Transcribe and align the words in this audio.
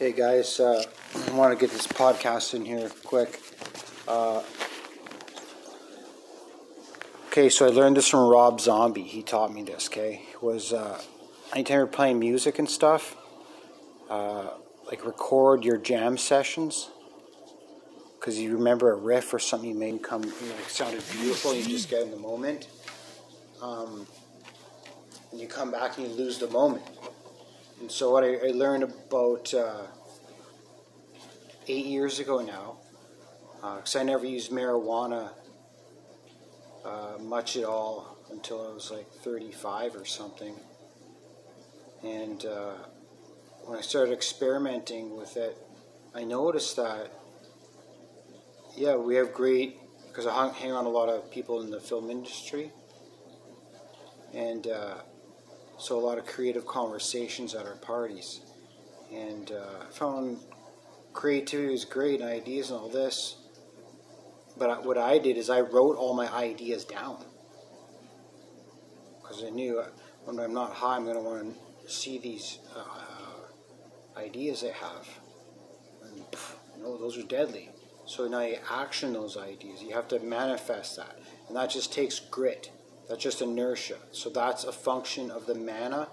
Hey 0.00 0.12
guys, 0.12 0.58
uh, 0.58 0.82
I 1.28 1.32
want 1.32 1.52
to 1.52 1.62
get 1.62 1.74
this 1.74 1.86
podcast 1.86 2.54
in 2.54 2.64
here 2.64 2.90
quick. 3.04 3.38
Uh, 4.08 4.42
okay, 7.26 7.50
so 7.50 7.66
I 7.66 7.68
learned 7.68 7.98
this 7.98 8.08
from 8.08 8.26
Rob 8.26 8.62
Zombie. 8.62 9.02
He 9.02 9.22
taught 9.22 9.52
me 9.52 9.62
this. 9.62 9.88
Okay, 9.88 10.22
was 10.40 10.72
uh, 10.72 11.02
anytime 11.52 11.76
you're 11.76 11.86
playing 11.86 12.18
music 12.18 12.58
and 12.58 12.66
stuff, 12.66 13.14
uh, 14.08 14.48
like 14.86 15.04
record 15.04 15.66
your 15.66 15.76
jam 15.76 16.16
sessions 16.16 16.88
because 18.18 18.38
you 18.38 18.56
remember 18.56 18.92
a 18.92 18.96
riff 18.96 19.34
or 19.34 19.38
something 19.38 19.68
you 19.68 19.76
made 19.76 20.02
come, 20.02 20.22
you 20.22 20.30
know, 20.30 20.54
sounded 20.68 21.02
beautiful. 21.12 21.50
And 21.50 21.60
you 21.60 21.68
just 21.68 21.90
get 21.90 22.00
in 22.00 22.10
the 22.10 22.16
moment, 22.16 22.68
um, 23.60 24.06
and 25.30 25.38
you 25.38 25.46
come 25.46 25.70
back 25.70 25.98
and 25.98 26.08
you 26.08 26.14
lose 26.14 26.38
the 26.38 26.48
moment. 26.48 26.84
And 27.80 27.90
so 27.90 28.10
what 28.10 28.24
I, 28.24 28.34
I 28.36 28.50
learned 28.50 28.82
about 28.82 29.54
uh, 29.54 29.86
eight 31.66 31.86
years 31.86 32.20
ago 32.20 32.40
now, 32.40 32.76
because 33.76 33.96
uh, 33.96 34.00
I 34.00 34.02
never 34.02 34.26
used 34.26 34.50
marijuana 34.50 35.30
uh, 36.84 37.16
much 37.20 37.56
at 37.56 37.64
all 37.64 38.18
until 38.30 38.66
I 38.70 38.74
was 38.74 38.90
like 38.90 39.10
35 39.10 39.96
or 39.96 40.04
something. 40.04 40.54
And 42.02 42.44
uh, 42.44 42.74
when 43.64 43.78
I 43.78 43.80
started 43.80 44.12
experimenting 44.12 45.16
with 45.16 45.38
it, 45.38 45.56
I 46.14 46.24
noticed 46.24 46.76
that, 46.76 47.10
yeah, 48.76 48.96
we 48.96 49.14
have 49.16 49.32
great, 49.32 49.78
because 50.08 50.26
I 50.26 50.48
hang 50.52 50.72
on 50.72 50.84
a 50.84 50.90
lot 50.90 51.08
of 51.08 51.30
people 51.30 51.62
in 51.62 51.70
the 51.70 51.80
film 51.80 52.10
industry. 52.10 52.72
And 54.34 54.66
uh, 54.66 54.96
so 55.80 55.98
a 55.98 56.04
lot 56.04 56.18
of 56.18 56.26
creative 56.26 56.66
conversations 56.66 57.54
at 57.54 57.66
our 57.66 57.76
parties. 57.76 58.40
And 59.12 59.50
uh, 59.50 59.86
found 59.90 60.38
creativity 61.12 61.72
was 61.72 61.84
great 61.84 62.20
and 62.20 62.28
ideas 62.28 62.70
and 62.70 62.78
all 62.78 62.88
this. 62.88 63.36
But 64.58 64.84
what 64.84 64.98
I 64.98 65.18
did 65.18 65.36
is 65.36 65.48
I 65.48 65.60
wrote 65.60 65.96
all 65.96 66.14
my 66.14 66.28
ideas 66.32 66.84
down. 66.84 67.24
Because 69.20 69.42
I 69.42 69.48
knew 69.48 69.82
when 70.24 70.38
I'm 70.38 70.52
not 70.52 70.74
high, 70.74 70.96
I'm 70.96 71.04
going 71.04 71.16
to 71.16 71.22
want 71.22 71.56
to 71.82 71.90
see 71.90 72.18
these 72.18 72.58
uh, 72.76 74.18
ideas 74.20 74.62
I 74.62 74.72
have. 74.72 75.08
And 76.02 76.84
those 76.84 77.16
are 77.16 77.22
deadly. 77.22 77.70
So 78.06 78.28
now 78.28 78.40
you 78.40 78.58
action 78.70 79.12
those 79.12 79.36
ideas. 79.36 79.82
You 79.82 79.94
have 79.94 80.08
to 80.08 80.18
manifest 80.18 80.96
that. 80.96 81.18
And 81.48 81.56
that 81.56 81.70
just 81.70 81.92
takes 81.92 82.18
grit. 82.18 82.70
That's 83.10 83.24
just 83.24 83.42
inertia. 83.42 83.96
So 84.12 84.30
that's 84.30 84.62
a 84.62 84.70
function 84.70 85.32
of 85.32 85.44
the 85.44 85.56
mana 85.56 86.06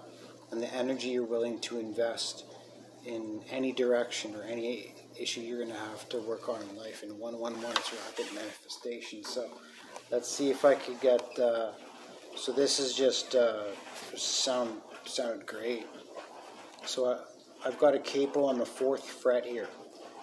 and 0.50 0.60
the 0.60 0.74
energy 0.74 1.10
you're 1.10 1.22
willing 1.22 1.60
to 1.60 1.78
invest 1.78 2.44
in 3.06 3.40
any 3.52 3.70
direction 3.70 4.34
or 4.34 4.42
any 4.42 4.94
issue 5.16 5.40
you're 5.40 5.58
going 5.58 5.70
to 5.70 5.78
have 5.78 6.08
to 6.08 6.18
work 6.18 6.48
on 6.48 6.60
in 6.60 6.76
life. 6.76 7.04
And 7.04 7.16
one 7.16 7.38
one 7.38 7.54
one 7.62 7.76
is 7.76 7.92
rapid 7.92 8.34
manifestation. 8.34 9.22
So 9.22 9.48
let's 10.10 10.28
see 10.28 10.50
if 10.50 10.64
I 10.64 10.74
could 10.74 11.00
get. 11.00 11.22
Uh, 11.38 11.70
so 12.34 12.50
this 12.50 12.80
is 12.80 12.94
just 12.94 13.36
uh, 13.36 13.66
sound 14.16 14.80
sounded 15.04 15.46
great. 15.46 15.86
So 16.84 17.12
I, 17.12 17.20
I've 17.64 17.78
got 17.78 17.94
a 17.94 18.00
capo 18.00 18.44
on 18.44 18.58
the 18.58 18.66
fourth 18.66 19.08
fret 19.08 19.46
here. 19.46 19.68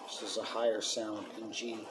This 0.04 0.30
is 0.30 0.36
a 0.36 0.42
higher 0.42 0.82
sound 0.82 1.24
in 1.40 1.50
G. 1.50 1.88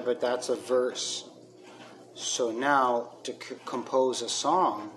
there, 0.00 0.14
but 0.14 0.20
that's 0.20 0.48
a 0.48 0.56
verse. 0.56 1.28
So 2.14 2.50
now 2.50 3.18
to 3.24 3.32
c- 3.32 3.56
compose 3.64 4.22
a 4.22 4.28
song, 4.28 4.90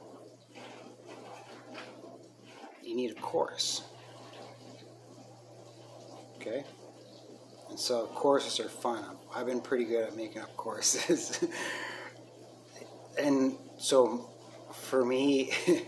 you 2.81 2.95
need 2.95 3.11
a 3.11 3.21
chorus. 3.21 3.83
Okay? 6.35 6.63
And 7.69 7.79
so 7.79 8.07
choruses 8.07 8.59
are 8.59 8.69
fun. 8.69 9.03
I've 9.35 9.45
been 9.45 9.61
pretty 9.61 9.85
good 9.85 10.07
at 10.07 10.15
making 10.15 10.41
up 10.41 10.55
choruses. 10.57 11.43
and 13.17 13.57
so 13.77 14.29
for 14.73 15.05
me, 15.05 15.51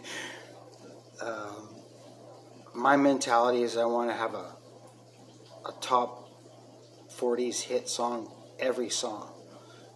um, 1.22 1.76
my 2.74 2.96
mentality 2.96 3.64
is 3.64 3.78
I 3.78 3.86
want 3.86 4.10
to 4.10 4.16
have 4.16 4.34
a, 4.34 4.56
a 5.66 5.74
top 5.82 6.30
40s 7.12 7.62
hit 7.62 7.88
song 7.88 8.32
every 8.60 8.90
song. 8.90 9.32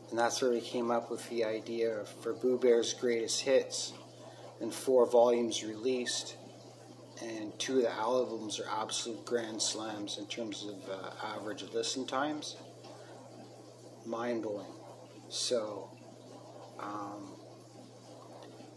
And 0.09 0.17
that's 0.17 0.41
where 0.41 0.51
we 0.51 0.61
came 0.61 0.89
up 0.89 1.11
with 1.11 1.27
the 1.29 1.43
idea 1.43 2.03
for 2.21 2.33
Boo 2.33 2.57
Bear's 2.57 2.93
greatest 2.93 3.41
hits 3.41 3.93
and 4.59 4.73
four 4.73 5.05
volumes 5.05 5.63
released. 5.63 6.35
And 7.21 7.57
two 7.59 7.77
of 7.77 7.83
the 7.83 7.91
albums 7.91 8.59
are 8.59 8.67
absolute 8.69 9.25
grand 9.25 9.61
slams 9.61 10.17
in 10.17 10.25
terms 10.27 10.65
of 10.65 10.89
uh, 10.89 11.35
average 11.35 11.63
listen 11.73 12.07
times. 12.07 12.55
Mind 14.05 14.41
blowing. 14.41 14.73
So, 15.27 15.91
um, 16.79 17.35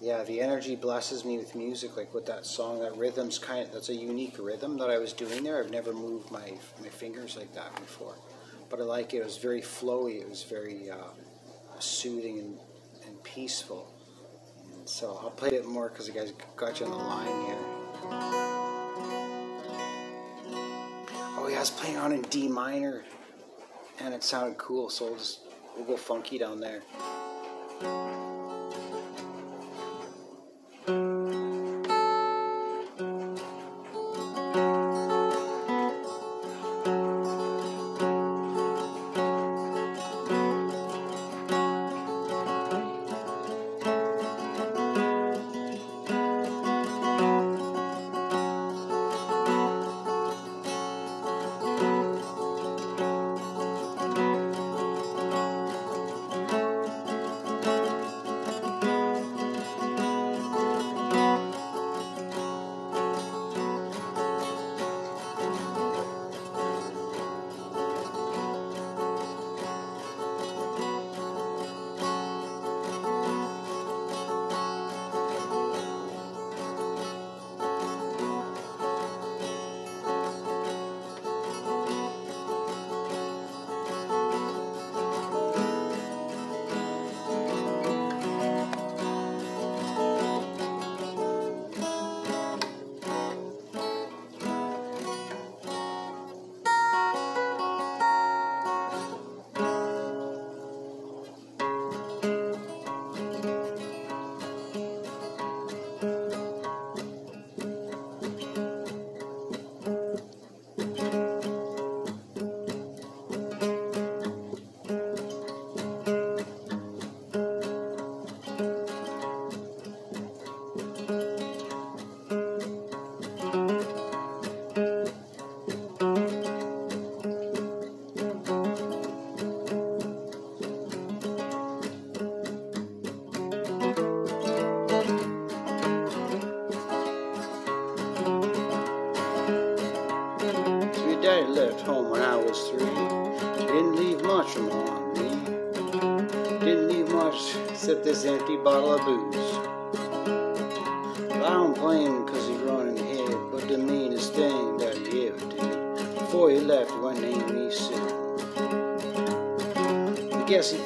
yeah, 0.00 0.24
the 0.24 0.40
energy 0.40 0.74
blesses 0.74 1.24
me 1.24 1.38
with 1.38 1.54
music, 1.54 1.96
like 1.96 2.12
with 2.12 2.26
that 2.26 2.44
song. 2.44 2.80
That 2.80 2.96
rhythm's 2.96 3.38
kind 3.38 3.64
of 3.66 3.72
that's 3.72 3.88
a 3.88 3.94
unique 3.94 4.36
rhythm 4.38 4.76
that 4.78 4.90
I 4.90 4.98
was 4.98 5.12
doing 5.12 5.44
there. 5.44 5.62
I've 5.62 5.70
never 5.70 5.92
moved 5.92 6.30
my 6.32 6.52
my 6.80 6.88
fingers 6.88 7.36
like 7.36 7.54
that 7.54 7.74
before 7.76 8.16
but 8.72 8.80
I 8.80 8.84
like 8.84 9.12
it. 9.12 9.18
It 9.18 9.24
was 9.24 9.36
very 9.36 9.60
flowy. 9.60 10.22
It 10.22 10.28
was 10.30 10.44
very 10.44 10.90
uh, 10.90 10.96
soothing 11.78 12.38
and, 12.38 12.58
and 13.06 13.22
peaceful. 13.22 13.92
And 14.72 14.88
so 14.88 15.20
I'll 15.22 15.30
play 15.30 15.50
it 15.50 15.66
more 15.66 15.90
because 15.90 16.08
you 16.08 16.14
guys 16.14 16.32
got 16.56 16.80
you 16.80 16.86
on 16.86 16.92
the 16.92 16.96
line 16.96 17.46
here. 17.46 17.58
Oh 21.36 21.48
yeah, 21.50 21.56
I 21.56 21.60
was 21.60 21.70
playing 21.70 21.98
on 21.98 22.12
in 22.12 22.22
D 22.22 22.48
minor, 22.48 23.04
and 24.00 24.14
it 24.14 24.24
sounded 24.24 24.56
cool. 24.56 24.88
So 24.88 25.04
we'll 25.04 25.16
just 25.16 25.40
we'll 25.76 25.84
go 25.84 25.98
funky 25.98 26.38
down 26.38 26.58
there. 26.58 26.82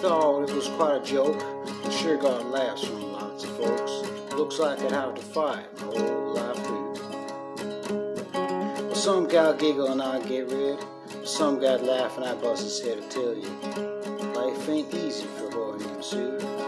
thought 0.07 0.49
it 0.49 0.55
was 0.55 0.69
quite 0.69 1.03
a 1.03 1.05
joke. 1.05 1.43
It 1.85 1.93
sure 1.93 2.17
got 2.17 2.47
laughs 2.47 2.85
from 2.85 3.13
lots 3.13 3.43
of 3.43 3.51
folks. 3.57 3.91
Looks 4.35 4.61
like 4.61 4.81
I'd 4.83 4.93
have 4.93 5.17
to 5.17 5.21
fight 5.21 5.67
my 5.81 5.87
whole 5.87 6.33
life 6.33 6.65
through. 6.65 6.93
Well, 8.87 8.95
some 8.95 9.27
got 9.27 9.59
giggle 9.59 9.91
and 9.91 10.01
I 10.01 10.21
get 10.21 10.49
rid. 10.49 10.79
Some 11.25 11.61
got 11.61 11.83
laugh 11.83 12.17
and 12.19 12.25
I 12.25 12.37
bust 12.37 12.63
his 12.63 12.81
head 12.81 13.03
to 13.03 13.09
tell 13.09 13.35
you. 13.35 13.51
Life 14.35 14.69
ain't 14.69 14.95
easy 14.95 15.27
for 15.27 15.51
boy 15.51 15.77
named 15.85 16.05
Sue. 16.05 16.66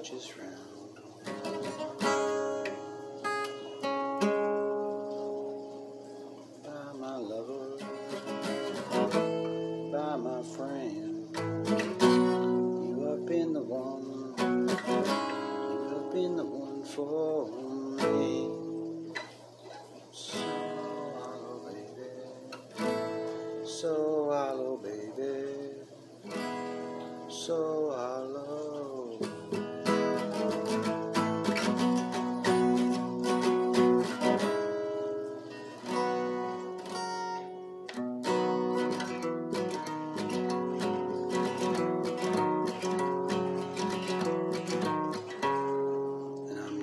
churches 0.00 0.26
from 0.28 0.47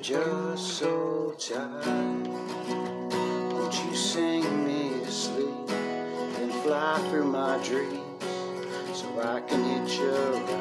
just 0.05 0.77
so 0.77 1.33
tired. 1.39 2.27
Won't 2.27 3.73
you 3.83 3.95
sing 3.95 4.63
me 4.63 5.03
to 5.03 5.11
sleep 5.11 5.69
and 5.71 6.53
fly 6.61 7.03
through 7.09 7.31
my 7.31 7.57
dreams 7.63 8.23
so 8.93 9.19
I 9.19 9.41
can 9.41 9.63
hit 9.63 9.97
you? 9.97 10.54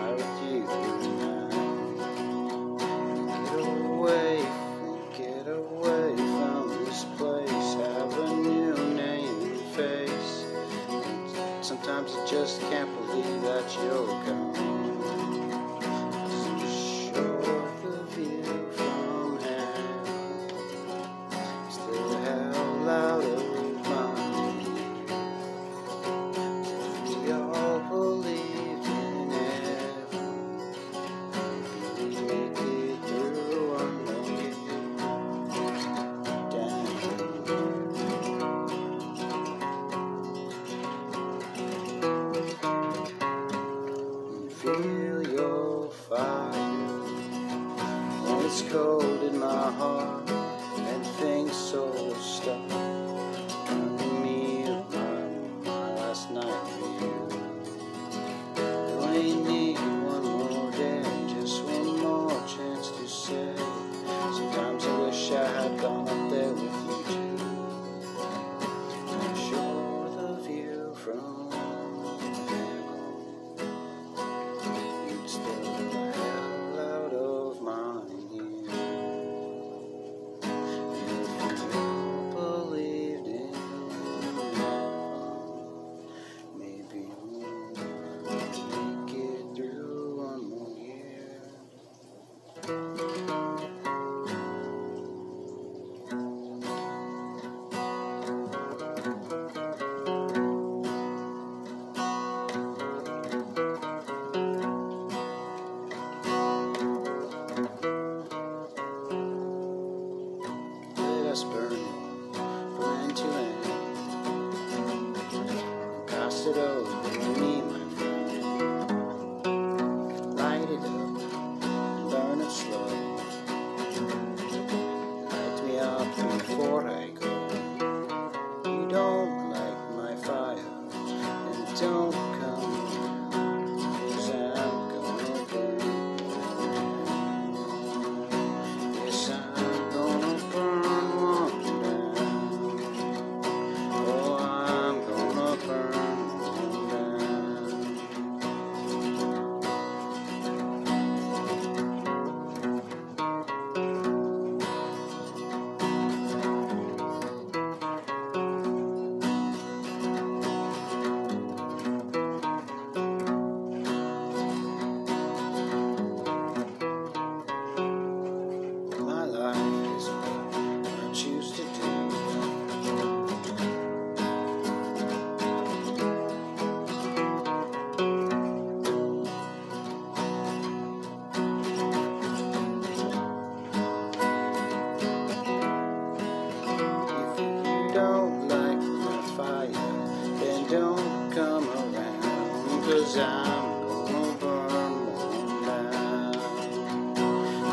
I'm 193.16 193.86
gonna 193.86 194.32
burn 194.38 195.06
one 195.14 195.64
down. 195.64 196.34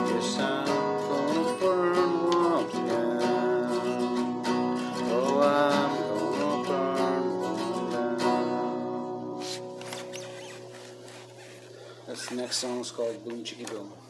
Yes, 0.07 0.37
I'm 0.37 0.65
gonna 0.65 1.57
burn 1.59 2.11
one 2.29 2.87
down. 2.87 4.43
Oh, 5.09 5.41
I'm 5.41 5.93
gonna 6.37 6.67
burn 6.67 7.25
one 7.41 7.91
down. 7.91 9.43
This 12.07 12.23
next 12.31 12.57
song 12.57 12.79
is 12.81 12.91
called 12.91 13.23
Boom 13.25 13.43
Chicky 13.43 13.65
Boom. 13.65 14.00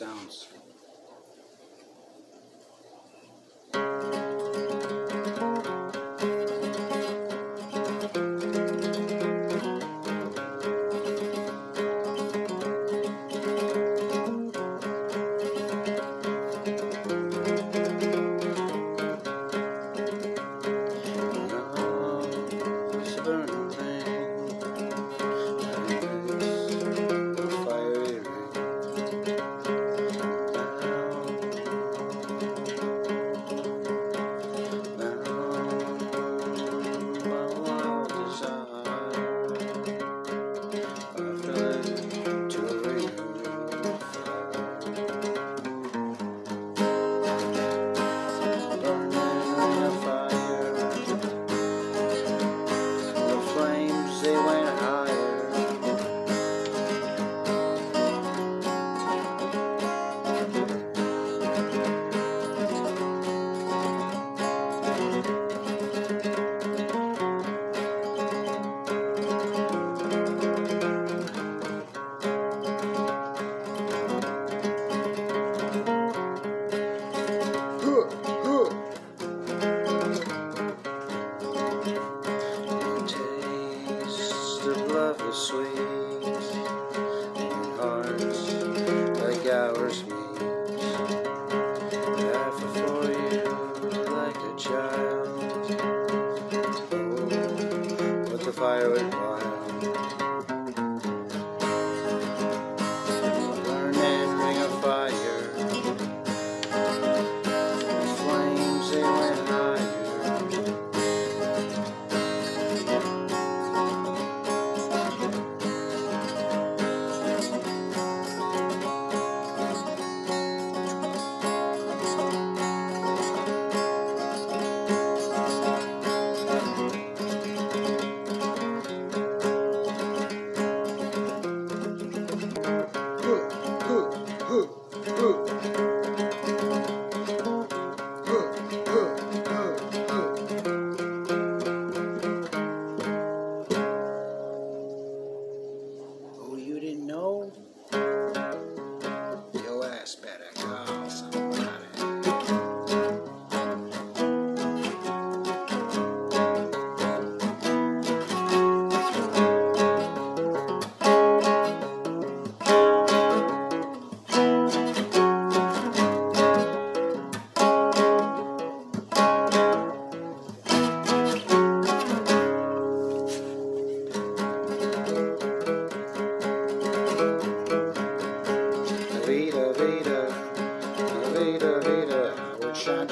sounds. 0.00 0.59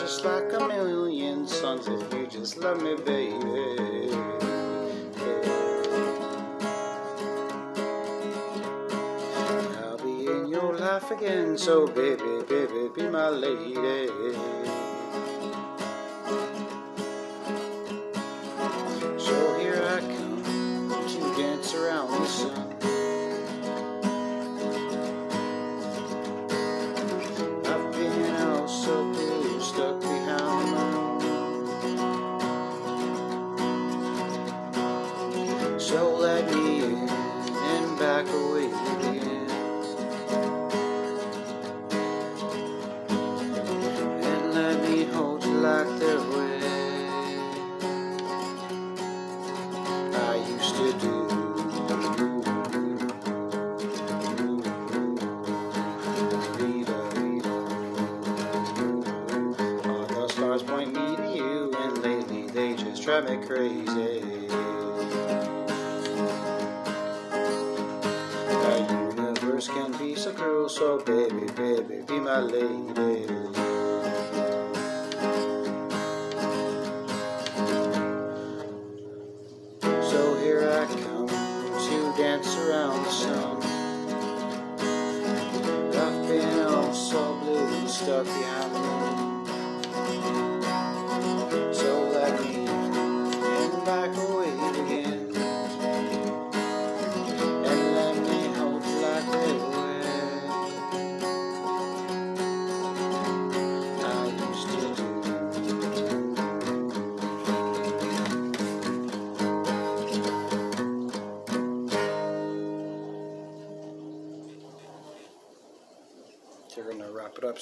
just 0.09 0.25
like 0.25 0.51
a 0.55 0.67
million 0.67 1.47
suns 1.47 1.87
if 1.87 2.15
you 2.15 2.27
just 2.27 2.57
love 2.57 2.81
me, 2.81 2.95
baby. 2.97 4.11
I'll 9.83 9.99
be 9.99 10.27
in 10.27 10.49
your 10.49 10.75
life 10.79 11.11
again, 11.11 11.59
so 11.59 11.87
baby, 11.89 12.43
baby, 12.49 12.89
be 12.97 13.03
my 13.03 13.29
lady. 13.29 14.09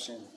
Wrap 0.08 0.35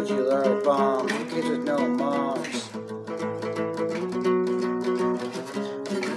Nuclear 0.00 0.62
bombs, 0.64 1.12
kids 1.30 1.46
with 1.50 1.62
no 1.62 1.86
moms. 1.86 2.68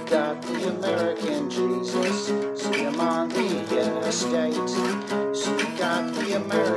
Got 0.08 0.40
the 0.40 0.70
American 0.70 1.50
Jesus, 1.50 2.28
see 2.62 2.78
him 2.78 2.98
on 2.98 3.28
the 3.28 3.44
estate. 4.06 4.54
We 4.54 5.76
got 5.76 6.14
the 6.14 6.32
American 6.36 6.73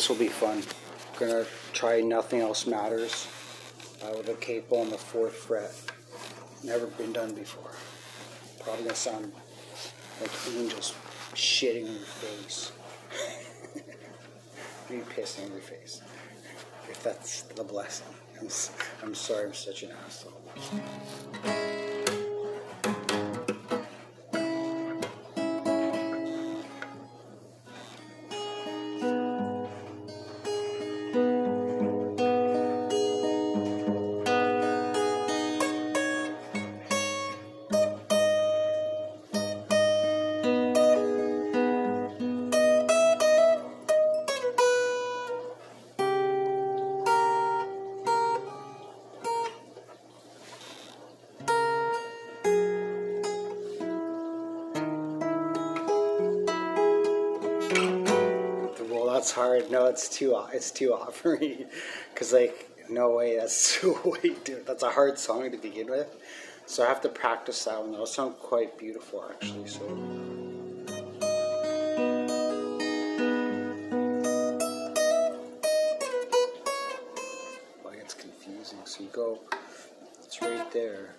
this 0.00 0.08
will 0.08 0.16
be 0.16 0.28
fun. 0.28 0.56
I'm 0.56 1.18
Gonna 1.18 1.44
try 1.74 2.00
Nothing 2.00 2.40
Else 2.40 2.66
Matters 2.66 3.28
uh, 4.02 4.14
with 4.16 4.30
a 4.30 4.32
capo 4.32 4.76
on 4.76 4.88
the 4.88 4.96
fourth 4.96 5.34
fret. 5.34 5.74
Never 6.64 6.86
been 6.86 7.12
done 7.12 7.34
before. 7.34 7.70
Probably 8.64 8.84
gonna 8.84 8.96
sound 8.96 9.30
like 10.22 10.30
angels 10.56 10.94
shitting 11.34 11.84
in 11.84 11.92
your 11.92 12.00
face. 12.00 12.72
Maybe 14.88 15.02
pissing 15.02 15.44
in 15.44 15.52
your 15.52 15.60
face. 15.60 16.00
If 16.88 17.02
that's 17.02 17.42
the 17.42 17.62
blessing. 17.62 18.06
I'm, 18.40 18.48
I'm 19.02 19.14
sorry 19.14 19.48
I'm 19.48 19.52
such 19.52 19.82
an 19.82 19.90
asshole. 20.06 21.79
it's 59.20 59.32
hard. 59.32 59.70
No, 59.70 59.84
it's 59.84 60.08
too 60.08 60.34
it's 60.50 60.70
too 60.70 60.94
off 60.94 61.16
for 61.16 61.36
me, 61.36 61.66
because 62.12 62.32
like 62.32 62.70
no 62.88 63.10
way, 63.10 63.36
that's 63.36 63.82
way 64.04 64.34
dude, 64.44 64.64
that's 64.66 64.82
a 64.82 64.90
hard 64.90 65.18
song 65.18 65.50
to 65.50 65.58
begin 65.58 65.90
with. 65.90 66.16
So 66.64 66.84
I 66.84 66.88
have 66.88 67.02
to 67.02 67.10
practice 67.10 67.64
that 67.64 67.78
one. 67.78 67.90
That'll 67.90 68.06
sound 68.06 68.36
quite 68.38 68.78
beautiful 68.78 69.22
actually. 69.30 69.68
So. 69.68 69.84
Well, 77.84 77.94
it's 78.00 78.14
confusing. 78.14 78.78
So 78.84 79.02
you 79.02 79.10
go, 79.12 79.38
it's 80.24 80.40
right 80.40 80.72
there. 80.72 81.14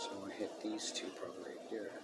So 0.00 0.10
I'm 0.14 0.20
gonna 0.22 0.34
hit 0.34 0.50
these 0.60 0.90
two 0.90 1.06
probably 1.16 1.52
right 1.52 1.70
here. 1.70 1.95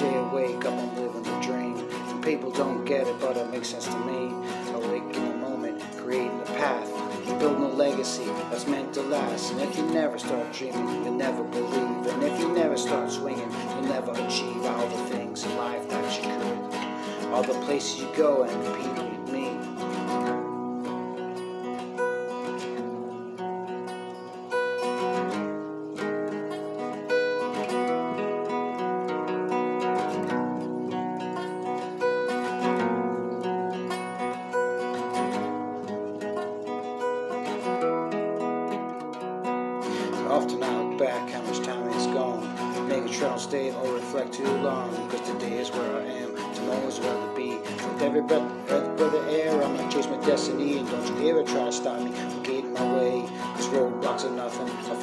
Day 0.00 0.16
awake, 0.16 0.64
up, 0.64 0.72
I'm 0.72 0.96
living 0.96 1.22
the 1.22 1.40
dream. 1.40 1.76
And 2.08 2.24
people 2.24 2.50
don't 2.50 2.84
get 2.86 3.06
it, 3.06 3.20
but 3.20 3.36
it 3.36 3.50
makes 3.50 3.68
sense 3.68 3.84
to 3.84 3.98
me. 4.00 4.32
Awake 4.72 5.14
in 5.14 5.28
the 5.28 5.36
moment, 5.36 5.82
creating 5.98 6.38
the 6.38 6.46
path. 6.46 6.88
Building 7.38 7.64
a 7.64 7.68
legacy 7.68 8.24
that's 8.50 8.66
meant 8.66 8.94
to 8.94 9.02
last. 9.02 9.52
And 9.52 9.60
if 9.60 9.76
you 9.76 9.84
never 9.86 10.18
start 10.18 10.52
dreaming, 10.52 11.04
you'll 11.04 11.14
never 11.14 11.44
believe. 11.44 12.06
And 12.06 12.22
if 12.22 12.40
you 12.40 12.48
never 12.52 12.76
start 12.78 13.10
swinging, 13.10 13.50
you'll 13.50 13.82
never 13.82 14.12
achieve 14.12 14.64
all 14.64 14.88
the 14.88 15.10
things 15.10 15.44
in 15.44 15.56
life 15.56 15.88
that 15.90 16.16
you 16.16 16.22
could. 16.22 17.32
All 17.32 17.42
the 17.42 17.60
places 17.66 18.00
you 18.00 18.08
go 18.16 18.44
and 18.44 18.64
the 18.64 19.09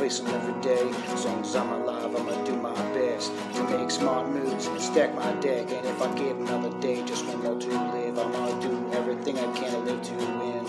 face 0.07 0.21
every 0.27 0.61
day. 0.61 0.89
As 1.11 1.25
long 1.25 1.41
as 1.41 1.55
I'm 1.55 1.69
alive, 1.69 2.15
I'm 2.15 2.25
gonna 2.25 2.45
do 2.45 2.55
my 2.55 2.73
best 2.93 3.31
to 3.55 3.63
make 3.63 3.91
smart 3.91 4.29
moves 4.29 4.67
and 4.67 4.79
stack 4.79 5.13
my 5.13 5.33
deck. 5.41 5.69
And 5.71 5.85
if 5.85 6.01
I 6.01 6.13
get 6.15 6.35
another 6.35 6.71
day, 6.79 7.03
just 7.05 7.25
one 7.25 7.43
more 7.43 7.59
to 7.59 7.67
live, 7.67 8.17
I'm 8.17 8.31
gonna 8.31 8.61
do 8.61 8.89
everything 8.93 9.37
I 9.37 9.51
can 9.57 9.71
to 9.71 9.79
live 9.79 10.01
to 10.01 10.13
win. 10.13 10.65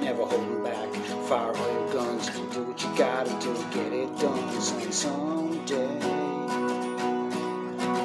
Never 0.00 0.24
holding 0.24 0.64
back, 0.64 0.88
fire 1.28 1.56
all 1.56 1.72
your 1.72 1.92
guns, 1.92 2.30
do 2.52 2.62
what 2.64 2.82
you 2.82 2.90
gotta 2.96 3.30
do, 3.44 3.52
get 3.70 3.92
it 3.92 4.10
done. 4.18 4.48
And 4.84 4.94
someday, 4.94 6.00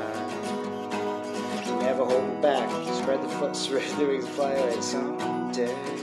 never 1.80 2.04
hold 2.04 2.40
back, 2.40 2.68
spread 2.94 3.20
the 3.22 3.52
spread 3.64 3.84
the 3.98 4.26
fly 4.26 4.52
away. 4.52 4.80
Someday, 4.80 6.01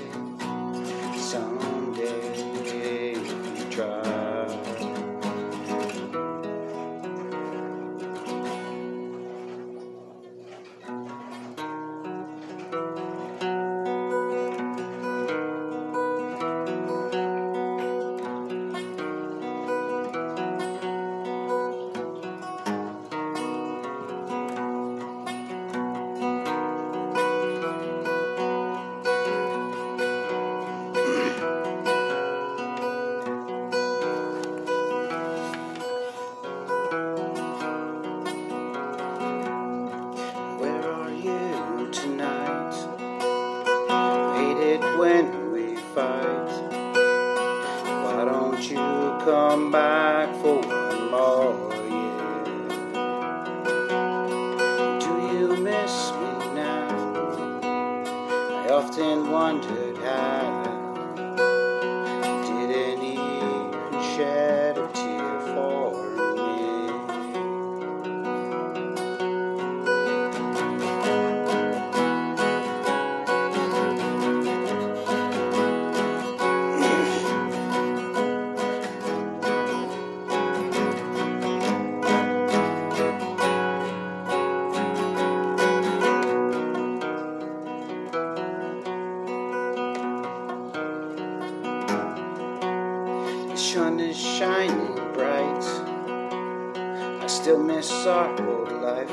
old 98.08 98.72
life. 98.82 99.12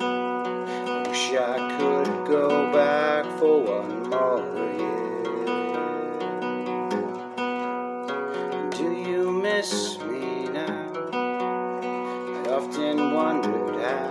I 0.00 1.04
wish 1.08 1.32
I 1.34 1.56
could 1.78 2.26
go 2.28 2.72
back 2.72 3.24
for 3.38 3.60
one 3.60 4.08
more 4.08 4.38
year. 4.78 5.24
Do 8.70 8.92
you 8.92 9.32
miss 9.32 9.98
me 9.98 10.48
now? 10.48 10.92
I 11.12 12.50
often 12.50 13.12
wondered 13.12 13.80
how 13.80 14.08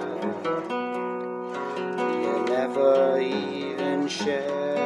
you 2.22 2.46
never 2.46 3.20
even 3.20 4.08
shed 4.10 4.77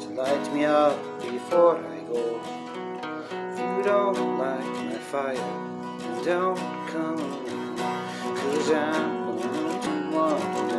it 0.00 0.16
light 0.16 0.52
me 0.52 0.64
up 0.64 0.96
before 1.20 1.76
I 1.76 2.00
go. 2.00 2.40
If 3.32 3.58
you 3.58 3.82
don't 3.84 4.38
like 4.38 4.64
my 4.86 4.98
fire, 4.98 6.24
don't 6.24 6.58
come. 6.88 7.76
Cause 8.36 8.70
I'm 8.70 9.38
to 9.40 10.10
want 10.12 10.77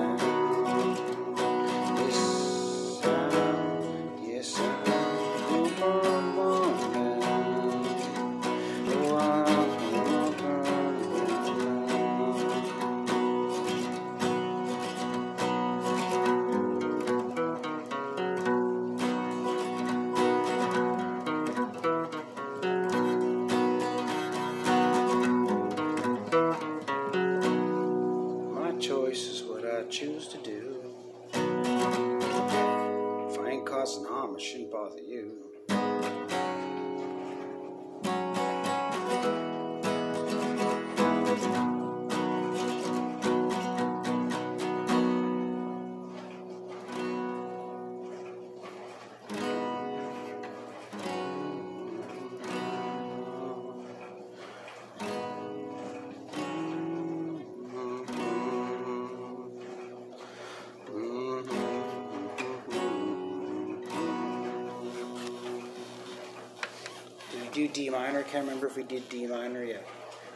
I 68.30 68.32
can't 68.32 68.46
remember 68.46 68.68
if 68.68 68.78
we 68.78 68.84
did 68.84 69.10
D 69.10 69.26
minor 69.26 69.64
yet. 69.64 69.84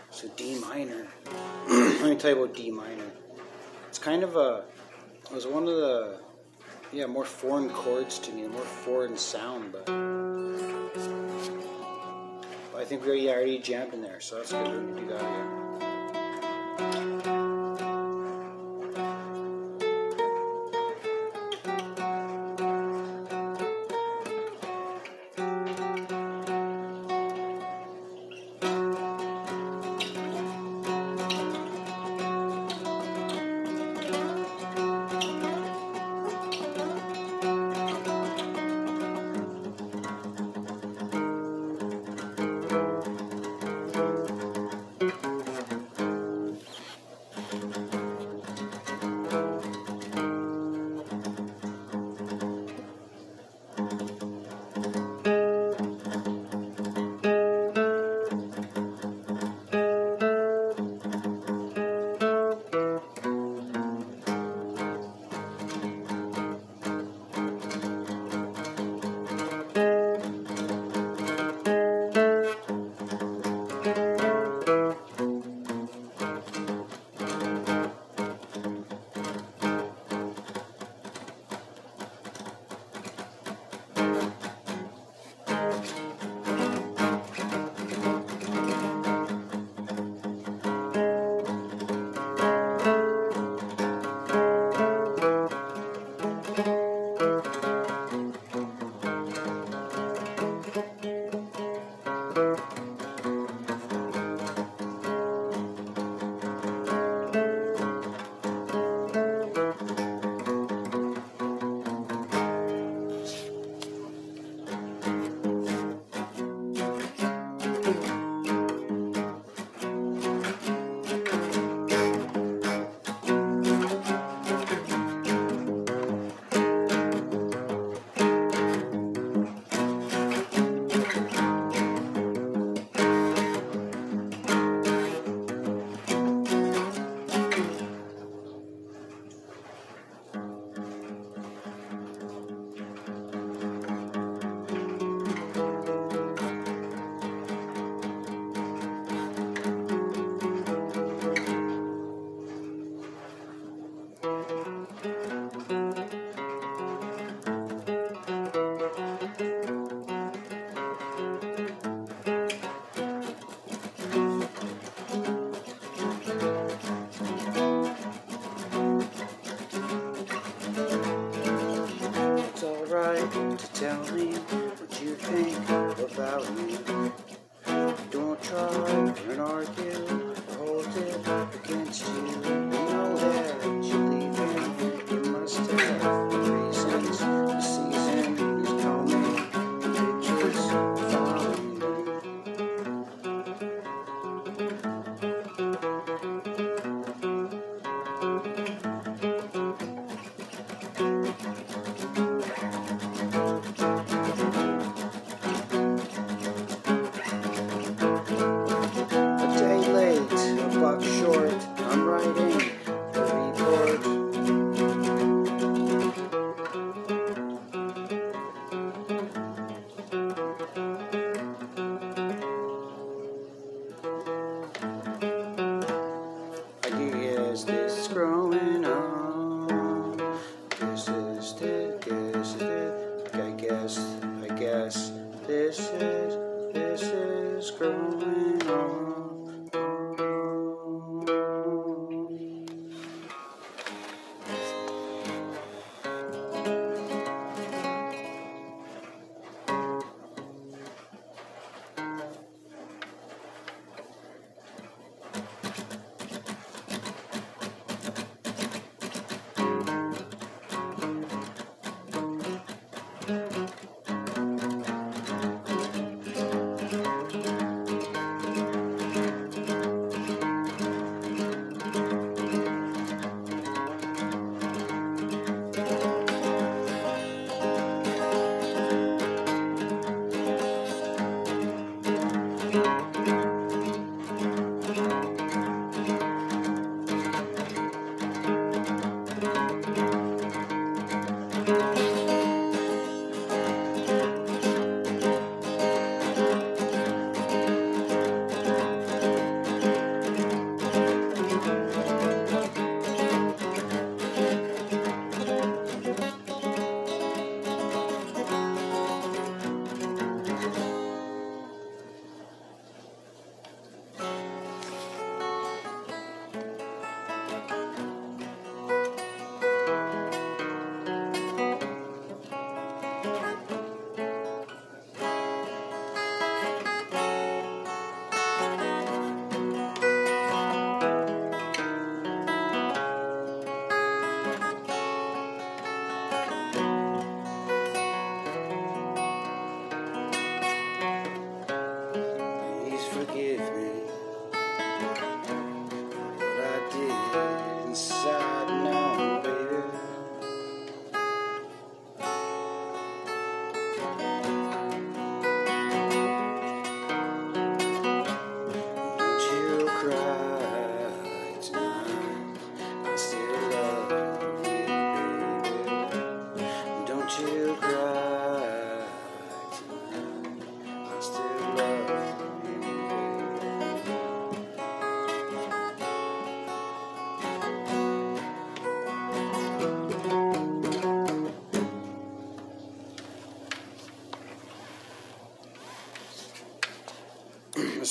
So 0.09 0.27
D 0.35 0.57
minor. 0.59 1.05
Let 1.69 2.09
me 2.09 2.15
tell 2.15 2.31
you 2.31 2.43
about 2.43 2.55
D 2.55 2.71
minor. 2.71 3.05
It's 3.87 3.99
kind 3.99 4.23
of 4.23 4.35
a. 4.35 4.63
It 5.25 5.31
was 5.31 5.45
one 5.45 5.67
of 5.67 5.75
the. 5.75 6.17
Yeah, 6.91 7.05
more 7.05 7.23
foreign 7.23 7.69
chords 7.69 8.17
to 8.17 8.31
me, 8.31 8.47
more 8.47 8.61
foreign 8.61 9.15
sound, 9.15 9.73
but. 9.73 9.87
I 12.75 12.83
think 12.83 13.03
we 13.03 13.09
already, 13.09 13.29
already 13.29 13.59
jammed 13.59 13.93
in 13.93 14.01
there, 14.01 14.19
so 14.19 14.37
that's 14.37 14.53
good. 14.53 14.95
We 14.95 15.01
do 15.01 15.07
that 15.09 15.21
again. 15.21 15.62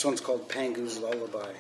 This 0.02 0.06
one's 0.06 0.20
called 0.20 0.48
Pangu's 0.48 0.98
Lullaby. 0.98 1.52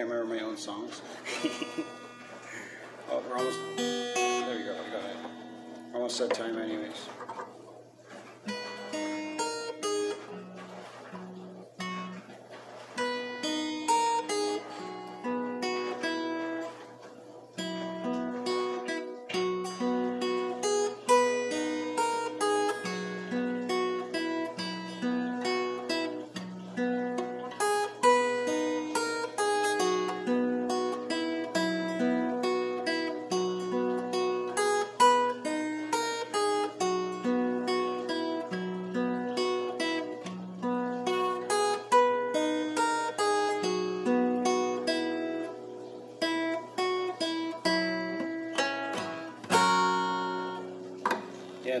can't 0.00 0.10
remember 0.10 0.34
my 0.34 0.40
own 0.40 0.56
songs. 0.56 1.02
oh, 3.10 3.22
we're 3.28 3.36
almost. 3.36 3.58
There 3.76 4.58
you 4.58 4.64
go. 4.64 4.72
We 4.72 4.92
got 4.92 5.04
it. 5.04 5.16
Almost 5.92 6.20
at 6.22 6.32
time, 6.32 6.56
anyways. 6.56 7.06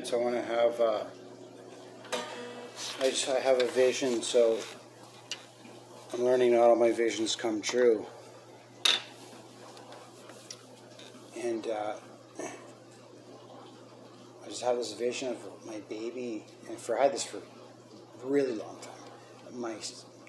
I 0.00 0.16
want 0.16 0.34
to 0.34 0.42
have. 0.42 0.80
Uh, 0.80 1.04
I 3.00 3.10
just 3.10 3.28
I 3.28 3.38
have 3.38 3.60
a 3.60 3.66
vision, 3.66 4.22
so 4.22 4.58
I'm 6.14 6.24
learning 6.24 6.52
not 6.52 6.62
all 6.62 6.74
my 6.74 6.90
visions 6.90 7.36
come 7.36 7.60
true. 7.60 8.06
And 11.38 11.66
uh, 11.66 11.96
I 14.42 14.48
just 14.48 14.62
have 14.62 14.76
this 14.76 14.94
vision 14.94 15.28
of 15.28 15.36
my 15.66 15.80
baby, 15.90 16.44
and 16.68 16.78
for 16.78 16.98
I 16.98 17.04
had 17.04 17.12
this 17.12 17.24
for 17.24 17.36
a 17.36 18.26
really 18.26 18.54
long 18.54 18.78
time. 18.80 19.60
My 19.60 19.74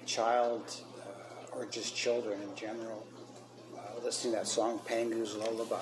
child, 0.04 0.64
uh, 1.00 1.56
or 1.56 1.64
just 1.64 1.96
children 1.96 2.42
in 2.42 2.54
general, 2.54 3.06
uh, 3.74 4.04
listening 4.04 4.34
to 4.34 4.40
that 4.40 4.46
song 4.46 4.80
"Pangu's 4.84 5.34
Lullaby." 5.34 5.80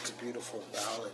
It's 0.00 0.10
a 0.10 0.14
beautiful 0.14 0.64
ballad. 0.72 1.12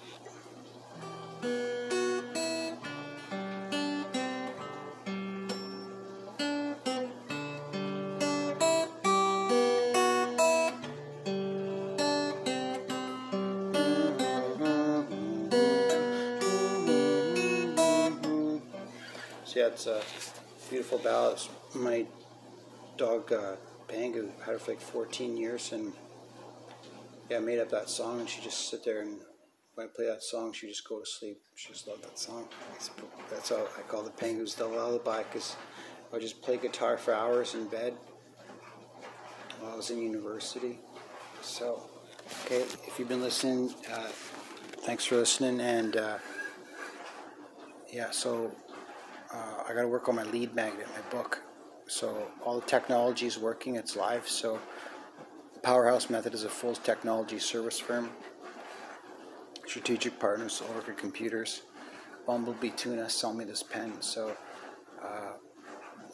Yeah, 19.55 19.66
it's 19.66 19.86
a 19.86 20.00
beautiful 20.70 20.96
ballad. 20.98 21.38
My 21.74 22.07
dog 22.96 23.30
uh, 23.32 23.57
Pangu 23.86 24.30
had 24.38 24.55
her 24.55 24.59
for 24.59 24.70
like 24.72 24.80
14 24.80 25.36
years, 25.36 25.72
and 25.72 25.92
yeah, 27.30 27.38
made 27.38 27.59
up 27.59 27.70
that 27.70 27.90
song, 27.90 28.18
and 28.18 28.28
she 28.28 28.40
just 28.40 28.70
sit 28.70 28.82
there 28.82 29.03
and 29.03 29.18
when 29.75 29.87
I 29.87 29.91
play 29.91 30.07
that 30.07 30.23
song, 30.23 30.53
she 30.53 30.68
just 30.68 30.87
go 30.87 31.01
to 31.01 31.07
sleep. 31.07 31.41
She 31.55 31.73
just 31.73 31.89
loved 31.89 32.05
that 32.05 32.18
song. 32.18 32.47
That's 33.31 33.49
how 33.49 33.66
I 33.79 33.83
call 33.83 34.03
the 34.03 34.11
Pangu's 34.11 34.55
the 34.55 34.66
lullaby 34.66 35.23
because 35.23 35.57
I 36.12 36.18
just 36.18 36.43
play 36.43 36.59
guitar 36.59 36.99
for 36.99 37.14
hours 37.14 37.55
in 37.55 37.66
bed 37.66 37.95
while 39.61 39.73
I 39.73 39.77
was 39.77 39.91
in 39.91 40.03
university. 40.03 40.79
So, 41.41 41.89
okay, 42.45 42.61
if 42.61 42.99
you've 42.99 43.09
been 43.09 43.23
listening, 43.23 43.75
uh, 43.91 44.09
thanks 44.85 45.05
for 45.07 45.16
listening, 45.16 45.61
and 45.61 45.97
uh, 45.97 46.18
yeah, 47.91 48.11
so 48.11 48.53
uh, 49.33 49.64
I 49.68 49.75
got 49.75 49.83
to 49.83 49.89
work 49.89 50.09
on 50.09 50.16
my 50.16 50.25
lead 50.25 50.55
magnet, 50.55 50.87
my 50.95 51.11
book. 51.11 51.43
So 51.89 52.29
all 52.45 52.61
the 52.61 52.66
technology 52.66 53.27
is 53.27 53.39
working; 53.39 53.77
it's 53.77 53.97
live. 53.97 54.29
So 54.29 54.61
Powerhouse 55.62 56.11
Method 56.11 56.35
is 56.35 56.45
a 56.45 56.49
full 56.49 56.75
technology 56.75 57.39
service 57.39 57.79
firm. 57.79 58.11
Strategic 59.67 60.19
partners, 60.19 60.63
Oracle 60.71 60.95
Computers, 60.95 61.63
Bumblebee 62.27 62.71
Tuna 62.71 63.09
sell 63.09 63.33
me 63.33 63.45
this 63.45 63.63
pen. 63.63 64.01
So 64.01 64.37
uh, 65.03 65.33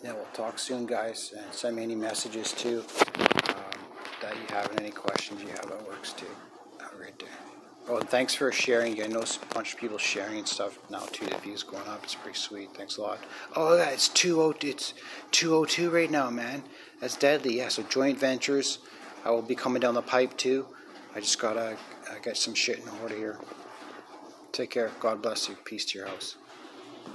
yeah, 0.03 0.13
we'll 0.13 0.25
talk 0.33 0.59
soon, 0.59 0.87
guys, 0.87 1.35
and 1.37 1.53
send 1.53 1.77
me 1.77 1.83
any 1.83 1.97
messages 1.97 2.53
too 2.53 2.85
um, 3.49 3.79
that 4.23 4.35
you 4.37 4.55
have 4.55 4.71
and 4.71 4.81
any 4.81 4.91
questions 4.91 5.43
you 5.43 5.49
have. 5.49 5.69
That 5.69 5.87
works 5.87 6.13
too. 6.13 6.27
Have 6.81 6.93
a 6.93 6.97
great 6.97 7.19
day. 7.19 7.27
Oh, 7.89 7.97
and 7.97 8.09
thanks 8.09 8.35
for 8.35 8.53
sharing. 8.53 9.03
I 9.03 9.07
know 9.07 9.23
a 9.23 9.55
bunch 9.55 9.73
of 9.73 9.81
people 9.81 9.97
sharing 9.97 10.45
stuff 10.45 10.79
now 10.91 11.07
too. 11.11 11.25
The 11.27 11.39
views 11.39 11.63
going 11.63 11.87
up. 11.89 12.05
It's 12.05 12.15
pretty 12.15 12.39
sweet. 12.39 12.77
Thanks 12.77 12.99
a 12.99 13.01
lot. 13.01 13.19
Oh, 13.57 13.77
yeah, 13.77 13.89
it's 13.89 14.09
two 14.09 14.43
oh. 14.43 14.55
It's 14.61 14.93
two 15.31 15.55
oh 15.55 15.65
two 15.65 15.91
right 15.91 16.11
now, 16.11 16.29
man. 16.31 16.65
That's 17.01 17.17
deadly. 17.17 17.57
Yeah. 17.57 17.69
So 17.69 17.83
joint 17.85 18.19
ventures. 18.19 18.79
I 19.25 19.31
will 19.31 19.43
be 19.43 19.55
coming 19.55 19.81
down 19.81 19.95
the 19.95 20.03
pipe 20.03 20.37
too. 20.37 20.67
I 21.15 21.21
just 21.21 21.41
gotta 21.41 21.77
uh, 22.19 22.23
got 22.23 22.37
some 22.37 22.55
shit 22.55 22.81
in 22.81 22.89
order 23.03 23.17
here. 23.17 23.39
Take 24.53 24.71
care. 24.71 24.91
God 25.01 25.23
bless 25.23 25.49
you. 25.49 25.57
Peace 25.65 25.85
to 25.87 25.99
your 25.99 26.09
house. 26.09 26.37